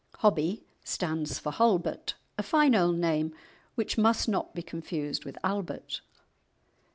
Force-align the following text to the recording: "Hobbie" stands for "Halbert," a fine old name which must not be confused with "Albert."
"Hobbie" 0.15 0.65
stands 0.83 1.37
for 1.37 1.51
"Halbert," 1.51 2.15
a 2.35 2.41
fine 2.41 2.73
old 2.73 2.97
name 2.97 3.35
which 3.75 3.99
must 3.99 4.27
not 4.27 4.55
be 4.55 4.63
confused 4.63 5.25
with 5.25 5.37
"Albert." 5.43 6.01